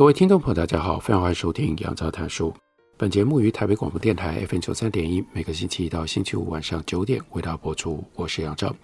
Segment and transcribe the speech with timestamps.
[0.00, 2.50] 各位听众朋友，大家好，非常欢迎收听杨照谈书。
[2.96, 8.02] 本节目于台北广播电台 FM 九三点一，每个星期一到星期五晚上九点为大家播出。
[8.14, 8.74] 我是杨照。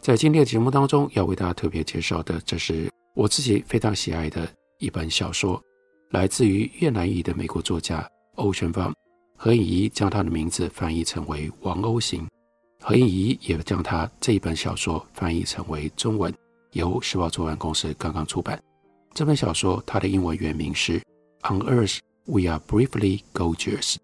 [0.00, 5.62] 在今天的节目当中，要为大家特别介绍的，这是我自己非常喜爱的一本小说，
[6.12, 8.02] 来自于越南裔的美国作家
[8.36, 8.90] 欧玄芳。
[9.36, 12.26] 何颖怡将他的名字翻译成为王鸥行，
[12.80, 16.32] 何颖怡也将他这一本小说翻译成为中文，
[16.72, 18.58] 由时报出版公司刚刚出版。
[19.14, 20.98] 这本小说它的英文原名是
[21.48, 23.94] 《On Earth We Are Briefly Gorgeous》，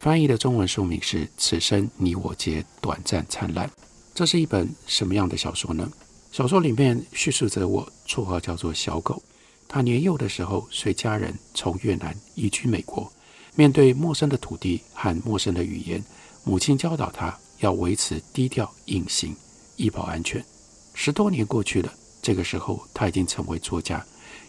[0.00, 3.66] 翻译的中文书名是《此生你我皆短暂灿烂》。
[4.14, 5.90] 这是一本什么样的小说呢？
[6.30, 9.22] 小说里面叙述着我绰号叫做小狗，
[9.66, 13.10] 他年幼的时候随家人从越南移居美国，
[13.54, 16.04] 面对陌生的土地和陌生的语言，
[16.44, 19.34] 母亲教导他要维持低调隐形，
[19.76, 20.44] 以保安全。
[20.92, 24.04] 十多年过去了，这个时候他已经成为作家。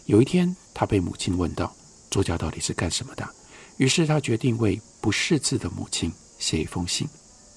[0.06, 1.74] 有一天，他被母亲问到
[2.10, 3.28] ：“作家到底是干什么的？”
[3.78, 7.08] 于是他决定为不识字的母亲写一封信，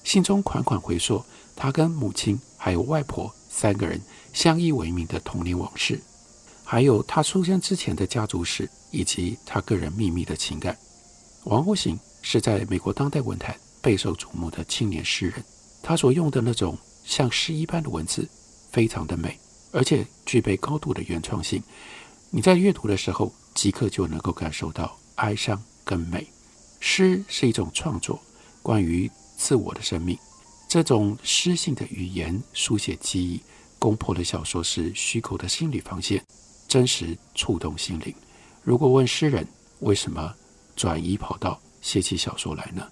[0.02, 1.22] 信中款款回溯
[1.54, 4.00] 他跟母亲还有外婆三个人
[4.32, 6.00] 相依为命的童年往事，
[6.64, 10.76] 还有他出生之前的家族史以及他个人秘密的情感。
[11.44, 15.44] 王鸥行是在美国当代文坛备受瞩目的青年诗人，
[15.82, 18.28] 他所用的那种像诗一般的文字，
[18.72, 19.38] 非常的美，
[19.70, 21.62] 而且具备高度的原创性。
[22.30, 26.26] 你在阅读的时候，即刻就能够感受到哀伤跟美。
[26.80, 28.20] 诗是一种创作，
[28.62, 30.18] 关于自我的生命。
[30.68, 33.40] 这种诗性的语言书写记忆，
[33.78, 36.22] 攻破了小说时虚构的心理防线，
[36.68, 38.14] 真实触动心灵。
[38.62, 39.46] 如果问诗人
[39.80, 40.34] 为什么
[40.74, 42.86] 转移跑道写起小说来呢？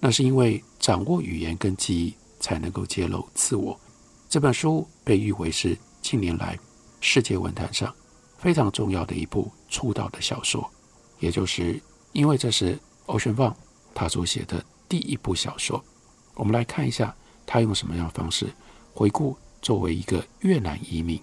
[0.00, 3.78] 那是因为掌握语言跟记忆，才能够揭露自我。
[4.28, 6.58] 这本书被誉为是近年来
[7.00, 7.94] 世界文坛上。
[8.40, 10.68] 非常重要的一部出道的小说，
[11.18, 11.80] 也就是
[12.12, 13.54] 因为这是欧玄芳
[13.94, 15.82] 他所写的第一部小说。
[16.34, 17.14] 我们来看一下
[17.44, 18.50] 他用什么样的方式
[18.94, 21.20] 回顾作为一个越南移民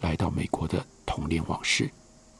[0.00, 1.90] 来到美国的童年往事。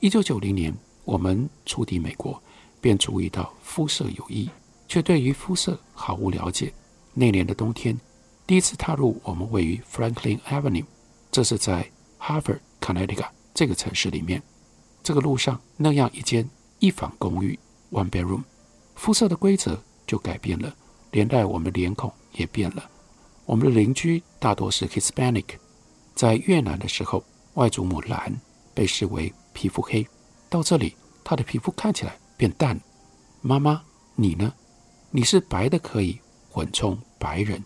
[0.00, 0.74] 一九九零年，
[1.04, 2.42] 我们初抵美国，
[2.80, 4.48] 便注意到肤色有异，
[4.88, 6.72] 却对于肤色毫无了解。
[7.12, 7.98] 那年的冬天，
[8.46, 10.86] 第一次踏入我们位于 Franklin Avenue，
[11.30, 13.28] 这是在 Harvard，Connecticut。
[13.54, 14.42] 这个城市里面，
[15.02, 16.46] 这个路上那样一间
[16.80, 17.56] 一房公寓
[17.92, 18.42] （one bedroom），
[18.96, 20.74] 肤色的规则就改变了，
[21.12, 22.90] 连带我们脸孔也变了。
[23.46, 25.44] 我们的邻居大多是 Hispanic，
[26.14, 27.22] 在越南的时候，
[27.54, 28.34] 外祖母兰
[28.74, 30.04] 被视为皮肤黑，
[30.50, 32.78] 到这里她的皮肤看起来变淡。
[33.40, 33.80] 妈妈，
[34.16, 34.52] 你呢？
[35.10, 36.18] 你是白的，可以
[36.50, 37.64] 混充白人，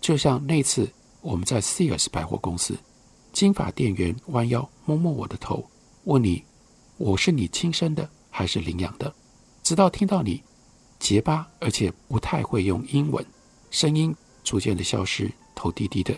[0.00, 0.90] 就像那次
[1.22, 2.76] 我们在 Sears 百货公司。
[3.32, 5.64] 金发店员弯腰摸摸我的头，
[6.04, 6.44] 问你
[6.98, 9.12] ：“我是你亲生的还是领养的？”
[9.64, 10.42] 直到听到你
[10.98, 13.24] 结巴而且不太会用英文，
[13.70, 16.16] 声音逐渐的消失，头低低的，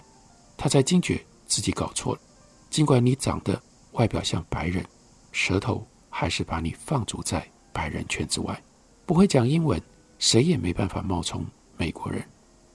[0.56, 2.20] 他才惊觉自己搞错了。
[2.68, 3.60] 尽管你长得
[3.92, 4.84] 外表像白人，
[5.30, 8.60] 舌头还是把你放逐在白人圈之外。
[9.06, 9.80] 不会讲英文，
[10.18, 12.24] 谁也没办法冒充美国人。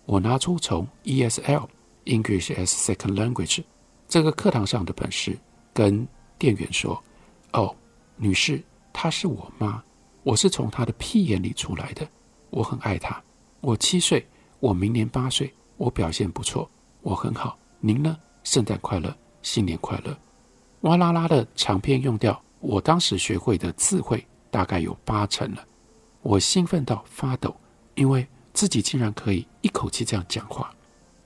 [0.06, 1.68] 我拿出从 ESL
[2.06, 3.64] English as Second Language。
[4.10, 5.38] 这个课堂上的本事，
[5.72, 6.06] 跟
[6.40, 7.00] 店员说
[7.54, 7.74] ：“哦，
[8.16, 8.60] 女士，
[8.92, 9.84] 她是我妈，
[10.24, 12.06] 我是从她的屁眼里出来的，
[12.50, 13.22] 我很爱她。
[13.62, 14.28] 我七岁，
[14.60, 16.68] 我明年八岁，我表现不错，
[17.04, 17.56] 我很好。
[17.80, 18.18] 您呢？
[18.44, 20.18] 圣诞快乐，新年快乐。”
[20.82, 25.64] 哇啦啦的长篇用掉，我当时学会的词汇大概有八成了。
[26.24, 27.56] 我兴奋到发抖，
[27.94, 30.74] 因为自己竟然可以一口气这样讲话。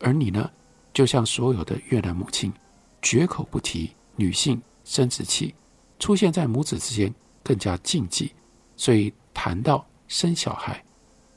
[0.01, 0.51] 而你呢？
[0.93, 2.53] 就像所有的越南母亲。
[3.03, 5.53] 绝口不提女性生殖器，
[5.99, 7.13] 出现在母子之间
[7.43, 8.31] 更加禁忌。
[8.75, 10.83] 所以谈到生小孩，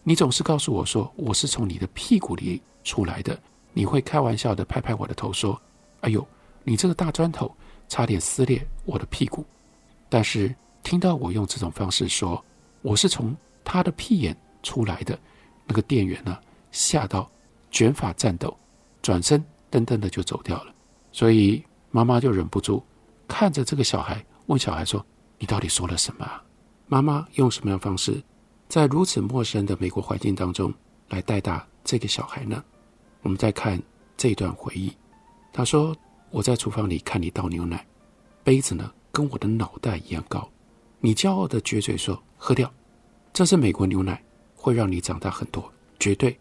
[0.02, 3.38] 你总是告诉我说我是从你的屁股里出来的。
[3.74, 5.60] 你会开玩笑地拍拍我的头说
[6.00, 6.26] ：“哎呦，
[6.64, 7.54] 你这个大砖头，
[7.88, 9.44] 差点撕裂我的屁股。”
[10.08, 12.42] 但是听到我用这种方式说
[12.80, 15.18] 我是从他的屁眼出来的，
[15.66, 16.38] 那个店员呢，
[16.70, 17.30] 吓到
[17.70, 18.56] 卷发颤抖，
[19.02, 20.72] 转身噔噔的就走掉了。
[21.16, 22.84] 所以妈妈就忍不住
[23.26, 25.02] 看着这个小孩，问小孩说
[25.40, 26.44] ：“你到底说了什么啊？”
[26.88, 28.22] 妈妈用什么样方式，
[28.68, 30.70] 在如此陌生的美国环境当中
[31.08, 32.62] 来带大这个小孩呢？
[33.22, 33.82] 我们再看
[34.14, 34.92] 这段回忆，
[35.54, 35.96] 他说
[36.28, 37.82] ：“我在厨房里看你倒牛奶，
[38.44, 40.46] 杯子呢跟我的脑袋一样高，
[41.00, 42.70] 你骄傲地撅嘴说喝掉，
[43.32, 44.22] 这是美国牛奶，
[44.54, 46.38] 会让你长大很多，绝对。”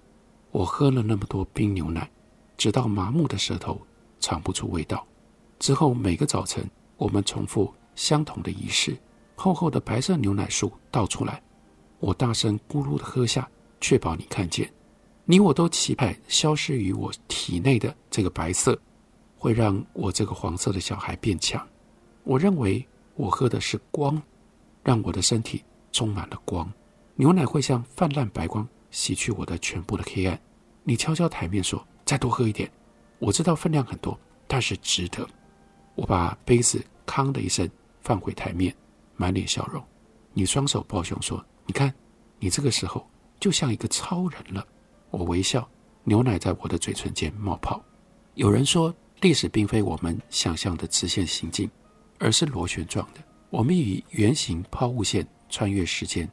[0.51, 2.11] 我喝了那么多冰牛奶，
[2.57, 3.79] 直到麻木的舌头
[4.25, 5.05] 尝不出味道。
[5.59, 6.67] 之后每个早晨，
[6.97, 8.97] 我们重复相同的仪式。
[9.35, 11.39] 厚厚的白色牛奶树倒出来，
[11.99, 13.47] 我大声咕噜的喝下，
[13.79, 14.67] 确保你看见。
[15.25, 18.75] 你我都期盼消失于我体内的这个白色，
[19.37, 21.63] 会让我这个黄色的小孩变强。
[22.23, 22.83] 我认为
[23.13, 24.19] 我喝的是光，
[24.83, 26.67] 让我的身体充满了光。
[27.13, 30.39] 牛奶会像泛滥白光，洗去我的全部的黑暗。
[30.83, 32.67] 你敲敲台面说：“再多喝一点。”
[33.19, 35.27] 我知道分量很多，但是值得。
[35.95, 37.69] 我把杯子“康”的一声
[38.01, 38.75] 放回台面。
[39.17, 39.81] 满脸笑容，
[40.33, 41.93] 你双手抱胸说：“你看，
[42.37, 43.09] 你这个时候
[43.39, 44.67] 就像一个超人了。”
[45.09, 45.65] 我微笑，
[46.03, 47.81] 牛奶在我的嘴唇间冒泡。
[48.33, 51.71] 有人说，历史并非我们想象的直线行进，
[52.19, 53.21] 而是螺旋状的。
[53.49, 56.29] 我们以圆形抛物线穿越时间，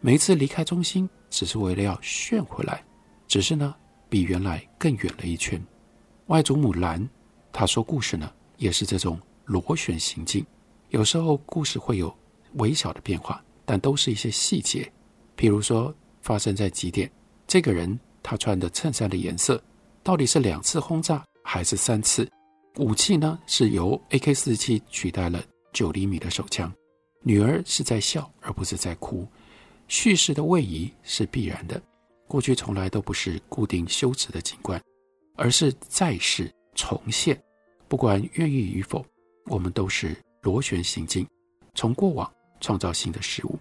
[0.00, 2.84] 每一次离开中心，只是为了要旋回来，
[3.26, 3.74] 只是呢，
[4.10, 5.58] 比原来更远了一圈。
[6.28, 7.08] 外祖母兰，
[7.52, 10.44] 她说故事呢，也是这种螺旋行进。
[10.90, 12.14] 有时候故事会有
[12.54, 14.90] 微小的变化，但都是一些细节。
[15.38, 17.10] 譬如说，发生在几点？
[17.46, 19.62] 这个人他穿的衬衫的颜色
[20.02, 22.28] 到底是两次轰炸还是三次？
[22.76, 25.42] 武器呢，是由 AK-47 取代了
[25.72, 26.70] 九厘米的手枪。
[27.22, 29.26] 女儿是在笑而不是在哭。
[29.88, 31.80] 叙事的位移是必然的。
[32.26, 34.78] 过去从来都不是固定修辞的景观，
[35.38, 37.40] 而是再世重现。
[37.88, 39.02] 不管愿意与否，
[39.46, 40.14] 我们都是。
[40.42, 41.26] 螺旋行进，
[41.74, 43.58] 从过往创造新的事物，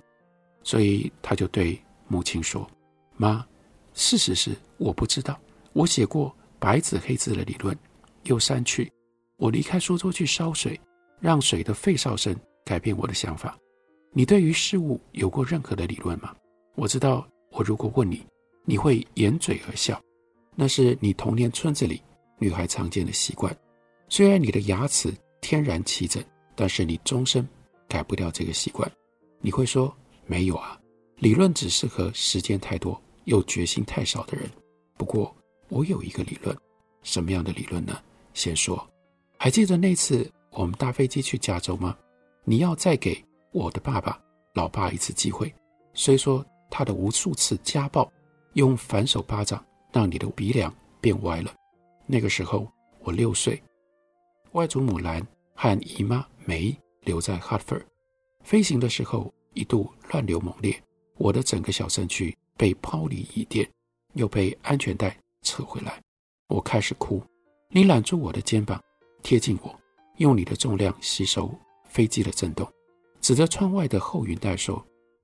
[0.64, 1.78] 所以他就对
[2.08, 2.70] 母亲说
[3.18, 3.46] ：“妈，
[3.96, 5.38] 事实是我不知道。
[5.74, 7.76] 我写过白纸黑字的理论，
[8.24, 8.90] 又删去。
[9.38, 10.80] 我离开书桌去烧水，
[11.20, 12.34] 让水的吠哨声
[12.64, 13.58] 改变我的想法。
[14.14, 16.34] 你对于事物有过任何的理论吗？
[16.76, 18.24] 我知道，我如果问你，
[18.66, 20.00] 你会掩嘴而笑，
[20.60, 22.02] 那是你童年村子里
[22.40, 23.56] 女孩常见的习惯。
[24.10, 26.22] 虽然你的牙齿天然齐整。”
[26.60, 27.48] 但是你终身
[27.88, 28.92] 改不掉这个习惯，
[29.42, 29.96] 你会说
[30.26, 30.76] 没有啊？
[31.18, 34.50] 理论只适合时间太多又决心太少的人。
[34.98, 35.32] 不过
[35.70, 36.58] 我有一个理论，
[37.04, 38.02] 什么样的理论呢？
[38.34, 38.90] 先说，
[39.38, 41.96] 还记得那次我们搭飞机去加州吗？
[42.44, 44.20] 你要再给我的爸爸、
[44.56, 45.54] 老爸一次机会。
[45.94, 48.12] 虽说他的无数次家暴，
[48.54, 51.54] 用反手巴掌让你的鼻梁变歪了。
[52.06, 52.68] 那个时候
[53.00, 53.62] 我六岁，
[54.54, 56.26] 外祖母兰和姨妈。
[56.50, 57.78] 梅留在哈佛，
[58.42, 60.82] 飞行的时候一度乱流猛烈，
[61.18, 63.70] 我的整个小身躯被抛离椅垫，
[64.14, 66.02] 又被安全带扯回来，
[66.48, 67.22] 我开始哭。
[67.68, 68.82] 你揽住我的肩膀，
[69.22, 69.78] 贴近我，
[70.20, 71.54] 用你的重量吸收
[71.90, 72.66] 飞机的震动，
[73.20, 74.82] 指着窗外的厚云带说：“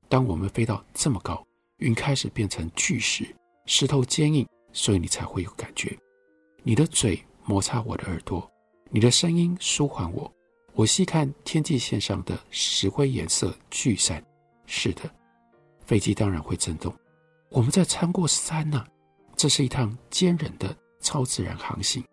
[0.09, 1.41] 当我们飞到这么高，
[1.77, 3.33] 云开始变成巨石，
[3.65, 5.97] 石头坚硬，所以你才会有感觉。
[6.63, 8.49] 你的嘴摩擦我的耳朵，
[8.89, 10.31] 你的声音舒缓我。”
[10.75, 14.25] 我细看天际线上的石灰颜色聚散，
[14.65, 15.01] 是的，
[15.85, 16.91] 飞机当然会震动。
[17.49, 18.83] 我们在穿过山呢、
[19.35, 22.03] 这是一趟坚韧的超自然航行。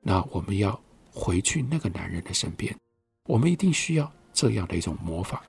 [0.00, 0.80] 那我们要
[1.12, 2.74] 回去那个男人的身边，
[3.24, 5.44] 我们一定需要这样的一种魔法。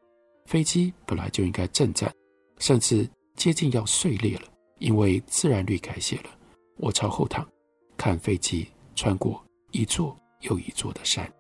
[0.46, 2.14] 飞机本来就应该震颤，
[2.58, 4.44] 甚至接近要碎裂了，
[4.80, 6.30] 因为自然率改写了。
[6.78, 7.48] 我朝后躺，
[7.96, 11.32] 看飞机穿过一座又一座的山。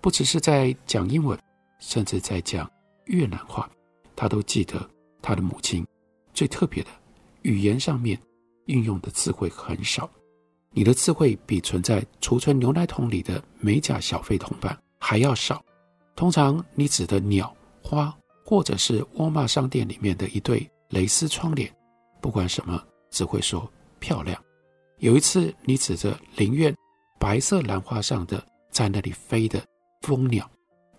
[0.00, 1.38] 不只是在讲英文，
[1.78, 2.70] 甚至在讲
[3.04, 3.70] 越南话，
[4.14, 4.88] 他都记得
[5.22, 5.86] 他的母亲。
[6.32, 6.90] 最特别的，
[7.42, 8.20] 语言上面
[8.66, 10.08] 运用的词汇很少。
[10.70, 15.64] 你的词汇比存在储存牛奶桶里的美甲小费铜板还要少。
[16.14, 21.74] 通常你指的鸟、花，或者是沃尔玛商店里面的一对蕾丝窗帘，
[22.20, 24.40] 不管什么，只会说漂亮。
[24.98, 26.74] 有一次，你指着林苑
[27.18, 29.62] 白色兰花上的在那里飞的。
[30.02, 30.48] 蜂鸟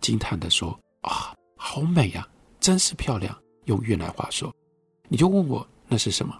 [0.02, 2.28] 惊叹地说：“啊，好美呀，
[2.60, 3.34] 真是漂亮。”
[3.66, 4.54] 用越南话说，
[5.08, 6.38] 你就问我那是什么？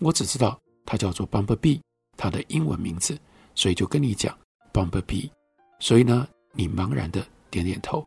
[0.00, 1.80] 我只知道它叫做 bumblebee，
[2.16, 3.18] 它的英文名字，
[3.54, 4.36] 所以就跟你讲
[4.72, 5.30] bumblebee。
[5.78, 8.06] 所以呢，你茫然的点点头。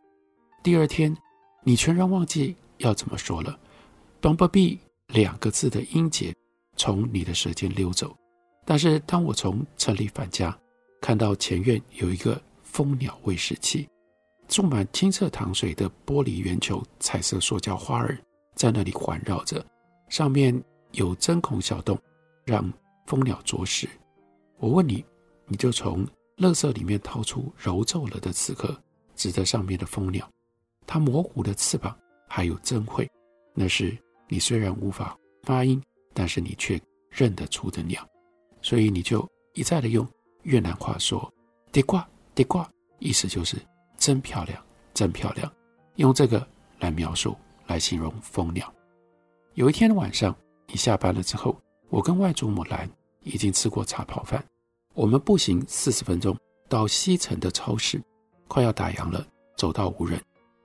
[0.62, 1.16] 第二天，
[1.64, 3.58] 你全然忘记要怎么说了。
[4.22, 6.34] bumblebee 两个字的音节
[6.76, 8.16] 从你的舌尖溜走。
[8.64, 10.56] 但是当我从城里返家，
[11.00, 12.40] 看到前院有一个。
[12.74, 13.88] 蜂鸟喂食器，
[14.48, 18.18] 种满清澈糖水的玻璃圆球，彩色塑胶花儿
[18.56, 19.64] 在那里环绕着，
[20.08, 21.96] 上面有针孔小洞，
[22.44, 22.68] 让
[23.06, 23.88] 蜂鸟啄食。
[24.58, 25.04] 我问你，
[25.46, 26.04] 你就从
[26.38, 28.76] 垃圾里面掏出揉皱了的刺客，
[29.14, 30.28] 指着上面的蜂鸟，
[30.84, 31.96] 它模糊的翅膀
[32.28, 33.08] 还有针喙，
[33.54, 33.96] 那是
[34.28, 38.06] 你虽然无法发音，但是你却认得出的鸟，
[38.62, 40.06] 所以你就一再的用
[40.42, 41.32] 越南话说
[41.70, 43.56] “地瓜地瓜”，意思就是
[43.96, 44.62] 真漂亮，
[44.92, 45.50] 真漂亮，
[45.96, 46.46] 用这个
[46.78, 48.72] 来描述来形容蜂鸟。
[49.54, 50.34] 有一天晚上，
[50.66, 51.56] 你下班了之后，
[51.88, 52.90] 我跟外祖母兰
[53.22, 54.44] 已经吃过茶泡饭。
[54.94, 56.36] 我们步行四十分钟
[56.68, 58.02] 到西城的超市，
[58.48, 59.26] 快要打烊了，
[59.56, 60.20] 走到无人。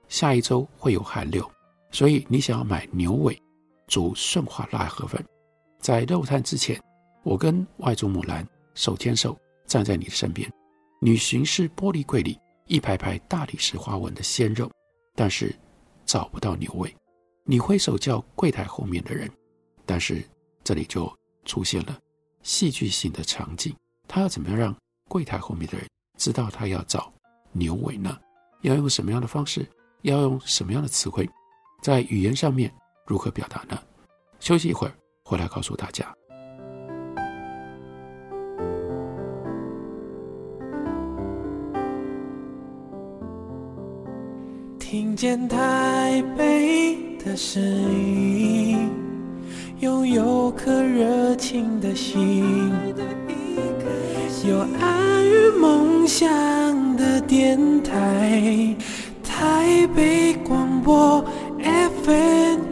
[0.08, 1.48] 下一周会有寒流，
[1.92, 3.40] 所以你想要买牛尾
[3.90, 5.22] 煮顺化辣河粉。
[5.80, 6.80] 在肉摊之前，
[7.24, 10.50] 我跟外祖母兰手牵手站在你的身边。
[11.00, 14.70] 你巡视玻璃柜里一排排大理石花纹的鲜肉，
[15.16, 15.54] 但是
[16.06, 16.94] 找不到牛尾。
[17.44, 19.28] 你挥手叫柜台后面的人，
[19.84, 20.22] 但是
[20.62, 21.12] 这里就
[21.44, 21.98] 出现了
[22.42, 23.74] 戏剧性的场景。
[24.06, 24.76] 他要怎么样让
[25.08, 27.12] 柜台后面的人知道他要找
[27.50, 28.16] 牛尾呢？
[28.60, 29.68] 要用什么样的方式？
[30.02, 31.28] 要用什么样的词汇？
[31.82, 32.72] 在语言上面
[33.10, 33.76] 如何表达呢？
[34.38, 34.92] 休息一会儿，
[35.24, 36.06] 回来告诉大家。
[44.78, 48.88] 听见台北的声音，
[49.80, 52.70] 拥有颗热情的心。
[54.48, 58.72] 有爱与梦想的电台，
[59.24, 61.24] 台北广播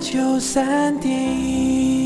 [0.09, 1.99] FM 九三点一。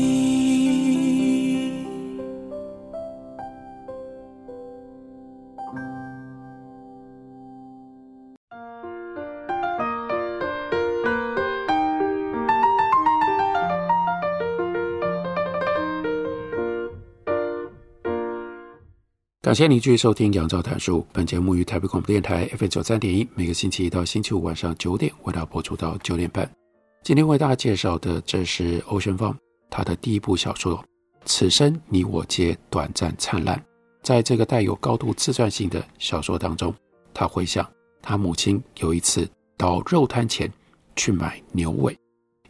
[19.41, 20.99] 感谢您继续收听《杨照谈书》。
[21.13, 26.62] 本节目于台北广播电台 FM 九三点一，每个星期一到星期五晚上九点为大家播出到九点半。
[27.03, 29.35] 今天为大家介绍的，这是 Ocean Vuong
[29.69, 30.77] 他的第一部小说
[31.25, 33.57] 《此生你我皆短暂灿烂》。
[34.01, 36.73] 在这个带有高度自传性的小说当中，
[37.13, 37.69] 他回想
[38.01, 40.49] 他母亲有一次到肉摊前
[40.95, 41.93] 去买牛尾，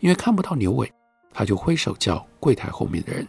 [0.02, 0.88] 因为看不到牛尾，
[1.34, 3.28] 他就挥手叫柜台后面的人。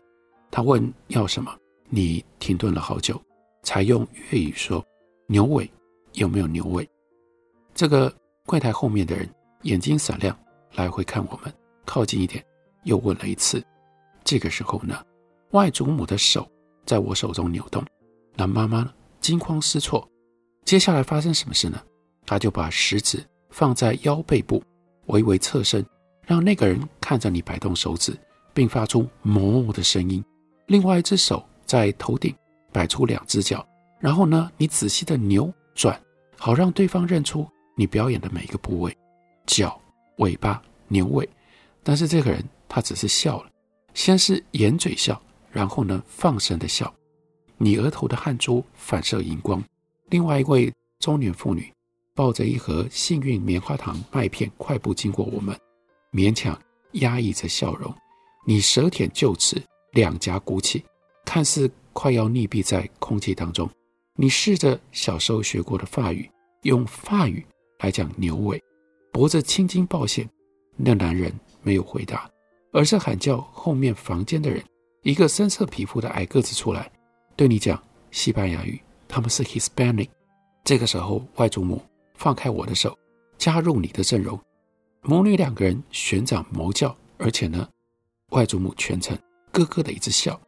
[0.50, 1.50] 他问要什么，
[1.88, 3.19] 你停顿了好久。
[3.62, 4.85] 才用粤语说
[5.26, 5.71] ：“牛尾
[6.12, 6.87] 有没有牛尾？”
[7.75, 8.12] 这个
[8.45, 9.26] 柜台后面的人
[9.62, 10.38] 眼睛闪亮，
[10.75, 11.52] 来回看我们，
[11.85, 12.45] 靠近一点，
[12.85, 13.64] 又问了一次。
[14.23, 15.02] 这个时候呢，
[15.50, 16.49] 外祖母的手
[16.85, 17.85] 在我手中扭动，
[18.35, 20.09] 那妈妈呢，惊慌失措。
[20.64, 21.81] 接下来发生什么事呢？
[22.26, 24.62] 她就把食指放在腰背部，
[25.07, 25.85] 微微侧身，
[26.26, 28.16] 让那个人看着你摆动手指，
[28.52, 30.25] 并发出“哞”的声音。
[30.66, 32.35] 另外一只手在头顶。
[32.73, 33.64] 摆出两只脚，
[34.00, 35.97] 然后呢，你仔细的扭转，
[36.37, 38.99] 好让对方认出你表演的每一个部位，
[39.47, 39.81] 脚、
[40.16, 41.28] 尾巴、牛尾。
[41.83, 43.50] 但是这个人他只是笑了，
[43.94, 46.92] 先是掩嘴笑，然后呢，放声的笑。
[47.56, 49.62] 你额头的汗珠反射荧光。
[50.11, 51.73] 另外一位中年妇女
[52.14, 55.59] 抱着一盒幸运棉花糖麦片，快步经过我们，
[56.12, 56.61] 勉强
[56.92, 57.94] 压抑着笑容。
[58.47, 60.85] 你舌舔臼齿，两颊鼓起，
[61.25, 61.71] 看似。
[61.97, 63.71] 快要溺毙在空气当中，
[64.16, 66.28] 你试着小时候学过的法语，
[66.62, 67.47] 用法语
[67.78, 68.61] 来讲牛尾，
[69.14, 70.28] 脖子青筋暴现。
[70.76, 72.28] 那男人没有回答，
[72.73, 74.61] 而是喊叫后面房间的人，
[75.04, 76.90] 一个深色皮肤的矮个子出来，
[77.37, 77.80] 对你讲
[78.11, 80.09] 西班牙语，他们是 Hispanic。
[80.64, 81.80] 这个时候，外祖母
[82.16, 82.99] 放开我的手，
[83.38, 84.37] 加入你的阵容，
[85.02, 87.68] 母女两个人旋掌谋叫，而且呢，
[88.30, 89.16] 外祖母全程
[89.52, 90.38] 咯咯的一直笑。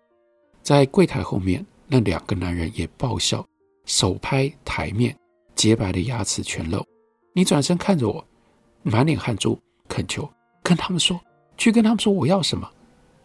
[0.61, 3.47] 在柜台后面，那两个男人也爆笑，
[3.85, 5.17] 手拍台面，
[5.55, 6.85] 洁白的牙齿全露。
[7.33, 8.27] 你转身看着我，
[8.89, 10.29] 满脸汗珠，恳求
[10.63, 11.21] 跟他们说，
[11.57, 12.71] 去跟他们说我要什么。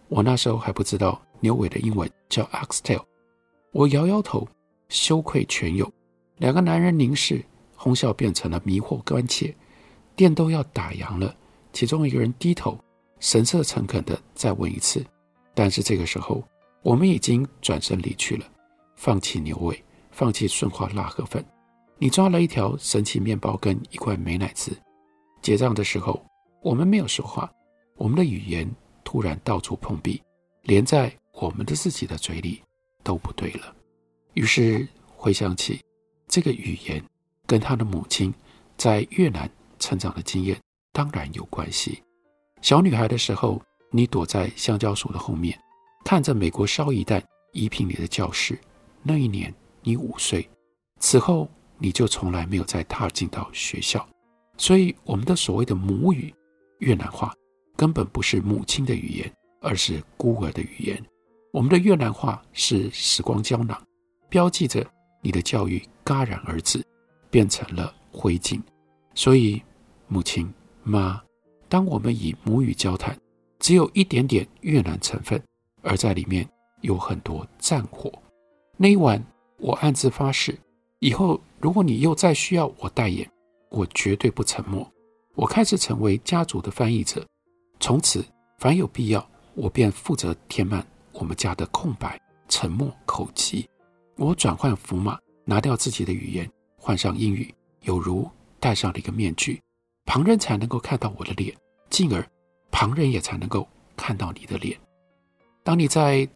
[0.08, 3.04] 我那时候还不知道牛尾的英文叫 oxtail。
[3.72, 4.48] 我摇摇头，
[4.90, 5.88] 羞愧全有。
[6.38, 9.56] 两个男人凝视，哄笑变成了迷惑关切。
[10.16, 11.34] 店都要打烊了，
[11.72, 12.78] 其中一个人低头，
[13.20, 15.06] 神色诚恳地再问一次，
[15.54, 16.44] 但是这个时候。
[16.82, 18.46] 我们已经转身离去了，
[18.96, 21.46] 放弃牛尾，放弃顺化辣河粉。
[22.00, 24.76] 你抓了一条神奇面包跟一块美乃滋。
[25.42, 26.24] 结账的时候，
[26.62, 27.52] 我们没有说话，
[27.96, 28.70] 我们的语言
[29.04, 30.22] 突然到处碰壁，
[30.64, 32.62] 连在我们的自己的嘴里
[33.04, 33.76] 都不对了。
[34.34, 35.82] 于是回想起
[36.28, 37.04] 这个语言
[37.46, 38.34] 跟他的母亲
[38.78, 40.58] 在越南成长的经验
[40.94, 42.02] 当然有关系。
[42.62, 45.60] 小女孩的时候，你躲在香蕉树的后面，
[46.06, 47.22] 看着美国烧一弹
[47.54, 48.58] 夷平你的教室。
[49.04, 50.48] 那一年你五岁，
[51.00, 54.08] 此后你就从来没有再踏进到学校。
[54.62, 56.32] 所以，我们的所谓的母语
[56.78, 57.34] 越南话，
[57.76, 61.04] 根本不是母亲的语言，而是孤儿的语言。
[61.52, 63.76] 我们的越南话是时光胶囊，
[64.30, 64.86] 标记着
[65.24, 66.80] 你的教育戛然而止，
[67.32, 68.62] 变成了灰烬。
[69.16, 69.60] 所以，
[70.08, 70.48] 母亲
[70.84, 71.20] 妈，
[71.68, 73.18] 当我们以母语交谈，
[73.58, 75.42] 只有一点点越南成分，
[75.82, 76.48] 而在里面
[76.82, 78.14] 有很多战火。
[78.78, 79.26] 那一晚，
[79.58, 80.56] 我暗自发誓，
[81.00, 83.28] 以后如果你又再需要我代言，
[83.72, 84.90] 我绝对不沉默。
[85.34, 87.26] 我开始成为家族的翻译者，
[87.80, 88.24] 从此
[88.60, 90.86] 凡有必要，我便负责填满。
[91.14, 93.68] 我们家的空白、沉默、口疾，
[94.16, 98.30] 我转换符码，拿掉自己的语言，换上英语，有如
[98.62, 99.62] 戴上了一个面具，
[100.06, 101.54] 旁人才能够看到我的脸，
[101.90, 102.26] 进而
[102.72, 104.78] 旁人也才能够看到你的脸。
[105.64, 106.28] 当你在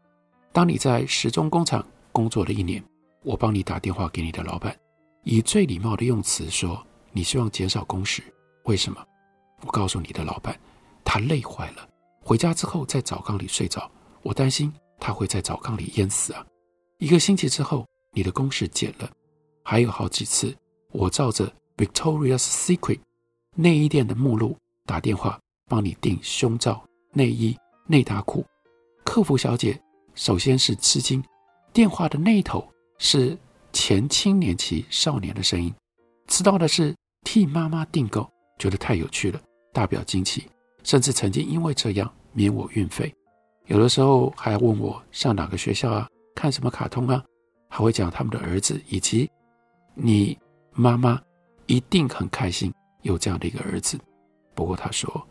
[0.52, 2.84] 当你在时钟工厂工作了一年，
[3.24, 4.78] 我帮你打电话给你的老板，
[5.24, 6.86] 以最礼貌的用词说
[7.16, 8.22] 你希望减少工时，
[8.66, 9.02] 为什么？
[9.62, 10.60] 我告诉你的老板，
[11.06, 11.88] 他累坏了，
[12.22, 13.90] 回家之后在澡缸里睡着。
[14.22, 16.46] 我担心他会在澡缸里淹死啊！
[16.98, 19.10] 一个星期之后，你的工时减了。
[19.64, 20.54] 还有好几次，
[20.92, 23.00] 我照着 Victoria's Secret
[23.56, 27.58] 内衣店的目录打电话帮你订胸罩、内衣、
[27.88, 28.46] 内搭裤。
[29.06, 29.82] 客服小姐
[30.16, 31.24] 首先是吃惊，
[31.72, 32.68] 电话的那头
[32.98, 33.38] 是
[33.72, 35.74] 前青年期少年的声音，
[36.28, 36.94] 知道的是
[37.26, 38.26] 替妈妈订购，
[38.58, 39.42] 觉得太有趣了，
[39.74, 40.48] 大表惊奇，
[40.84, 43.14] 甚至曾经因为这样免我运费。
[43.66, 47.22] 有的时候还问我上哪个学校啊，看什么卡通啊，
[47.68, 49.30] 还会讲他们的儿子，以及
[49.96, 50.38] 你
[50.72, 51.20] 妈妈
[51.66, 54.00] 一定很开心有这样的一个儿子。
[54.54, 55.28] 不过他说，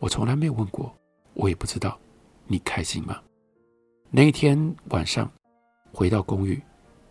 [0.00, 0.92] 我从来没有问过，
[1.34, 1.96] 我也不知道
[2.46, 3.20] 你开心吗？
[4.10, 5.30] 那一天晚上
[5.92, 6.60] 回到公寓，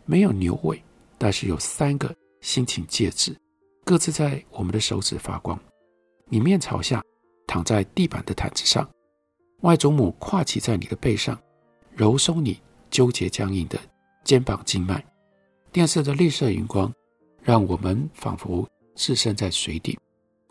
[0.06, 0.84] 没有牛尾，
[1.20, 3.38] 但是有三个心情戒指，
[3.86, 5.60] 各自在我们的手指发光。
[6.26, 7.04] 你面朝下
[7.46, 8.90] 躺在地板的毯子上。
[9.62, 11.40] 外祖母跨骑在你的背上，
[11.96, 13.80] 揉松你纠结僵硬的
[14.24, 15.04] 肩膀经脉。
[15.72, 16.94] 电视的绿色荧光
[17.42, 19.98] 让我们仿佛置身在水底。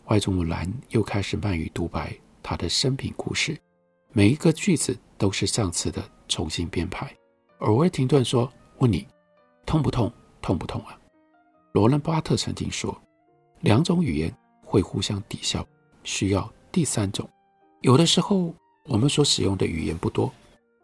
[0.06, 3.56] 外祖母兰又开始慢语独白她的生平故事，
[4.12, 7.14] 每一个句子都是上次的重新编排。
[7.58, 9.06] 偶尔停顿说：“问你
[9.64, 10.12] 痛不痛？
[10.40, 10.98] 痛不痛啊？”
[11.72, 12.98] 罗兰巴特曾经说
[13.62, 14.32] ：“两种语言
[14.64, 15.66] 会互相抵消，
[16.04, 17.28] 需要第三种。
[17.80, 18.54] 有的时候。”
[18.86, 20.28] 我们所使用的语言不多，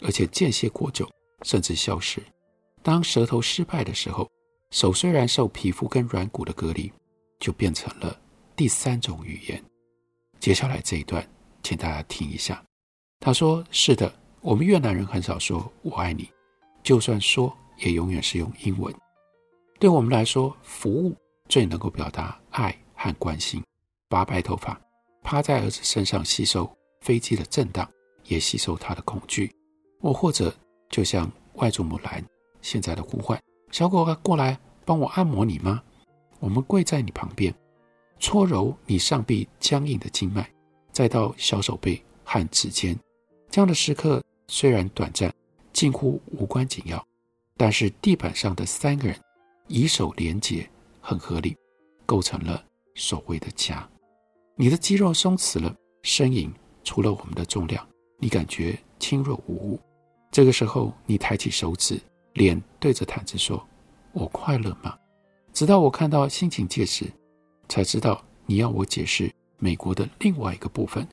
[0.02, 1.04] 而且间歇过久，
[1.42, 2.22] 甚至消失。
[2.80, 4.30] 当舌头失败的时候，
[4.70, 6.92] 手虽然受皮肤跟软骨的隔离，
[7.40, 8.16] 就变成了
[8.54, 9.60] 第三种语言。
[10.38, 11.28] 接下来这一段，
[11.64, 12.64] 请大家听一下。
[13.18, 16.30] 他说：“是的，我们越南人很少说‘我爱你’，
[16.84, 18.94] 就算说，也永远是用英文。
[19.80, 21.16] 对我们来说，服务
[21.48, 23.62] 最能够表达爱和关心。
[24.08, 24.80] 拔白头发，
[25.22, 27.88] 趴在儿子身上吸收。”飞机的震荡
[28.24, 29.54] 也吸收他的恐惧，
[30.00, 30.52] 我或者
[30.90, 32.22] 就像外祖母兰
[32.60, 35.80] 现在的呼唤：“小狗啊，过来帮我按摩你吗？”
[36.40, 37.54] 我们跪在你旁边，
[38.18, 40.50] 搓揉你上臂僵硬的经脉，
[40.92, 42.98] 再到小手背和指尖。
[43.48, 45.32] 这样的时刻虽然短暂，
[45.72, 47.02] 近乎无关紧要，
[47.56, 49.16] 但是地板上的三个人
[49.68, 50.68] 以手连结，
[51.08, 51.56] 很合理，
[52.04, 52.62] 构成了
[52.94, 53.88] 所谓的家。
[54.56, 56.52] 你的肌肉松弛了，身影。
[56.84, 57.86] 除了我们的重量，
[58.18, 59.80] 你感觉轻若无物。
[60.30, 61.98] 这个时候，你抬起手指，
[62.34, 63.66] 脸对着毯子说
[64.12, 64.96] ：“我快乐吗？”
[65.52, 67.06] 直到我看到心情戒指，
[67.70, 71.06] 才知道你要我解释美国的另外一个部分。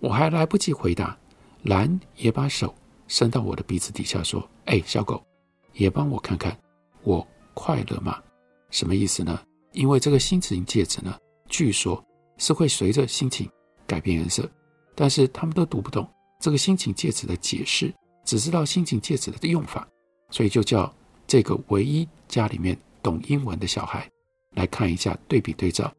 [0.00, 1.16] 我还来不及回答，
[1.62, 2.74] 兰也把手
[3.08, 5.24] 伸到我的鼻子底下说：“哎，小狗，
[5.72, 6.56] 也帮我看看，
[7.02, 8.20] 我快乐吗？”
[8.70, 9.40] 什么意思呢？
[9.72, 11.16] 因为这个心情戒指呢，
[11.48, 12.02] 据说
[12.38, 13.48] 是会随着心情
[13.86, 14.48] 改变颜色。
[14.94, 16.08] 但是他们都读不懂
[16.40, 17.92] 这个心情戒指的解释，
[18.24, 19.86] 只知道心情戒指的用法，
[20.30, 20.92] 所以就叫
[21.26, 24.10] 这个唯一家里面懂英文的小孩
[24.54, 25.92] 来看一下对比对照。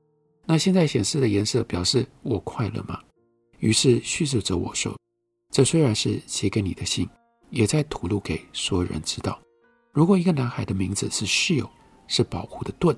[0.46, 3.00] 那现在显示的颜色表示我快乐吗？
[3.60, 4.98] 于是叙述着我说
[5.54, 7.08] ：“这虽然是写给你的信，
[7.52, 9.40] 也在吐露给所有人知道。
[9.92, 11.70] 如果一个男孩的名字是 Shield，
[12.08, 12.98] 是保护的盾，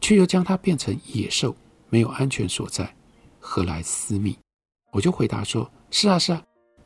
[0.00, 1.54] 却又将它变成野兽，
[1.88, 2.94] 没有安全所在，
[3.38, 4.36] 何来私密？”
[4.92, 6.42] 我就回答说：“是啊，是啊，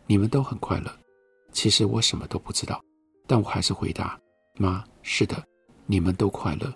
[0.06, 0.92] 你们都很快乐。
[1.52, 2.82] 其实我什么都不知道，
[3.26, 4.18] 但我还是回答：
[4.56, 5.42] 妈，是的，
[5.86, 6.72] 你们都快乐。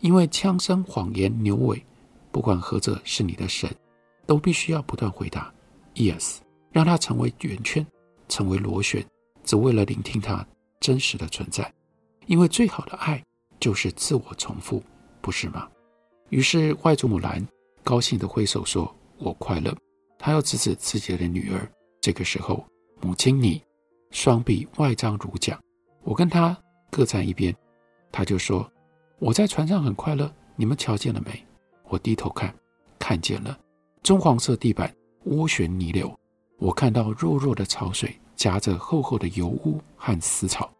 [0.00, 1.84] 因为枪声、谎言、牛尾，
[2.32, 3.68] 不管何者是你的神，
[4.24, 5.52] 都必须要不断回答
[5.94, 6.36] yes，
[6.72, 7.86] 让它成为圆圈，
[8.28, 9.04] 成为螺旋，
[9.44, 10.46] 只为了聆听它
[10.78, 11.70] 真实的存在。
[12.26, 13.22] 因为最好的爱
[13.60, 14.82] 就是自我重复，
[15.20, 15.68] 不是吗？
[16.30, 17.46] 于是外祖母兰
[17.84, 19.76] 高兴地挥手说：“我快乐。”
[20.18, 21.70] 她要指指自己的女儿。
[22.00, 22.64] 这个时候，
[23.00, 23.62] 母亲你
[24.10, 25.58] 双臂外张如桨，
[26.02, 26.56] 我跟她
[26.90, 27.54] 各站一边。
[28.10, 28.70] 她就说
[29.20, 31.46] ：“我在船上很快乐，你们瞧见了没？”
[31.88, 32.54] 我低头看，
[32.98, 33.58] 看见了
[34.02, 34.94] 棕黄色地板
[35.26, 36.16] 涡旋泥流，
[36.58, 40.70] 我看到弱弱的潮水夹着厚厚的油污和死草，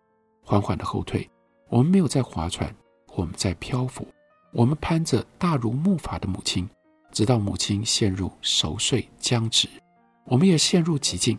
[0.42, 1.28] 缓缓的后退。
[1.70, 2.74] 我们没有在划船，
[3.14, 4.06] 我们在漂浮。
[4.52, 6.68] 我们攀着大如木筏的母亲，
[7.12, 9.68] 直到母亲陷入熟睡僵直。
[10.24, 11.38] 我们也陷入寂静，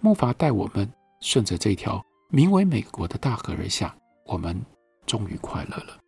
[0.00, 0.88] 木筏带我们
[1.20, 3.94] 顺着这条名为美国的大河而下。
[4.26, 4.58] 我们
[5.04, 5.98] 终于快乐了。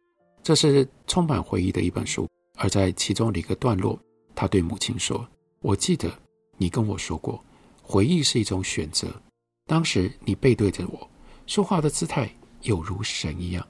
[0.42, 3.98] 这是充满回忆的一本书，而在其中的一个段落，
[4.34, 5.28] 他对母亲说
[5.60, 6.08] ：“我记得
[6.56, 7.42] 你跟我说过，
[7.82, 9.08] 回忆是一种选择。
[9.66, 11.10] 当时你背对着我，
[11.46, 12.30] 说话的姿态
[12.66, 13.66] 有如神一样。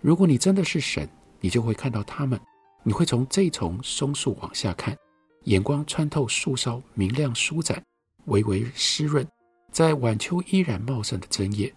[0.00, 1.08] 如果你真的是神，
[1.40, 2.40] 你就会看到他们，
[2.82, 4.96] 你会从这丛松树往下看，
[5.44, 7.82] 眼光穿透树梢，明亮舒展。”
[8.26, 9.24] 微微湿润，
[9.70, 11.72] 在晚秋依然茂盛的针叶，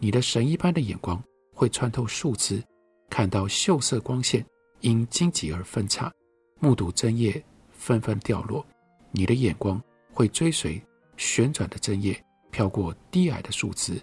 [0.00, 1.22] 你的神一般的眼光
[1.54, 2.60] 会穿透树枝，
[3.08, 4.44] 看到秀色光线
[4.80, 6.12] 因荆棘而分叉，
[6.58, 8.66] 目睹针叶纷纷掉落。
[9.12, 9.80] 你的眼光
[10.12, 10.82] 会追随
[11.16, 14.00] 旋转的针叶飘过低矮的树枝，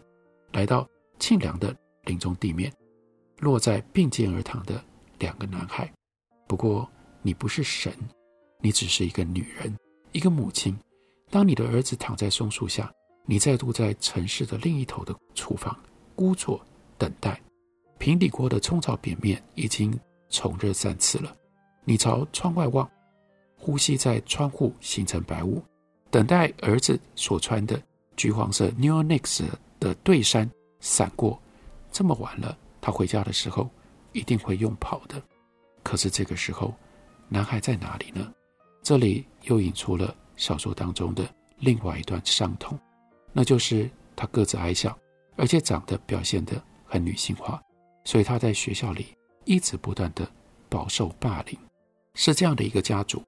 [0.54, 0.88] 来到
[1.20, 1.76] 沁凉的
[2.10, 2.74] 林中地面，
[3.38, 4.84] 落在并肩而躺的
[5.20, 5.88] 两个男孩。
[6.48, 6.90] 不过
[7.22, 7.94] 你不是神，
[8.60, 9.78] 你只是一个女人，
[10.12, 10.76] 一个母亲。
[11.30, 12.92] 当你的儿子躺在松树下，
[13.28, 15.78] 你再度在城市的另一头的厨房
[16.16, 16.60] 孤坐
[16.98, 17.40] 等待。
[18.00, 19.98] 平底锅的葱炒扁面已经
[20.32, 21.36] 重热三次了。
[21.84, 22.90] 你朝窗外望，
[23.56, 25.62] 呼吸在窗户形成白雾，
[26.10, 27.80] 等待儿子所穿的
[28.18, 29.44] 橘黄色 Neonics
[29.80, 31.40] 的对衫闪过。
[31.92, 33.70] 这么晚了，他回家的时候
[34.12, 35.22] 一定会用跑的。
[35.84, 36.74] 可是这个时候，
[37.28, 38.32] 男孩在哪里呢？
[38.82, 40.16] 这里又引出了。
[40.36, 42.80] 小说当中的另外一段伤痛，
[43.34, 44.98] 那就是他个子矮小，
[45.36, 47.62] 而且长得表现得很女性化，
[48.06, 49.08] 所以他在学校里
[49.44, 50.26] 一直不断地
[50.70, 51.60] 饱受霸凌。
[52.14, 53.22] 是这样的一个家族，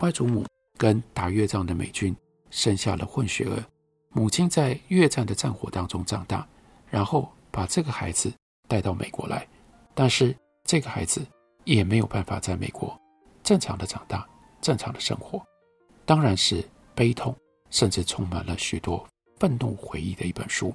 [0.00, 0.44] 外祖母
[0.76, 2.16] 跟打越战的美军
[2.50, 3.64] 生下了混血儿，
[4.08, 6.44] 母亲在越战的战火当中长大，
[6.90, 8.30] 然后把这个孩子
[8.68, 9.48] 带到美国来，
[9.94, 11.26] 但是这个孩子
[11.64, 12.94] 也没有办法在美国
[13.42, 14.28] 正常的长大，
[14.60, 15.42] 正常的生活。
[16.04, 16.62] 当然是
[16.94, 17.34] 悲痛，
[17.70, 20.70] 甚至充满了许多愤怒回忆的一本书。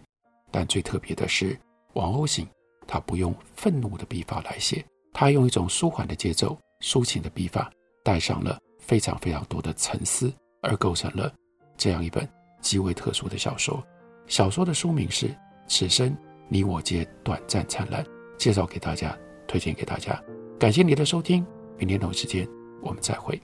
[0.49, 1.55] 但最特别的是，
[1.93, 2.47] 王鸥行
[2.87, 7.71] 他不用愤怒的笔法来写，他用一种舒缓的节奏、抒情的笔法，
[8.03, 11.31] 带上了非常非常多的沉思，而构成了
[11.77, 12.27] 这样一本
[12.59, 13.85] 极为特殊的小说。
[14.25, 15.27] 小说的书名是
[15.67, 16.17] 《此生
[16.47, 18.03] 你我皆短暂灿烂》，
[18.37, 20.21] 介绍给大家，推荐给大家。
[20.59, 21.45] 感谢你的收听，
[21.77, 22.47] 明天同一时间
[22.81, 23.39] 我们再会。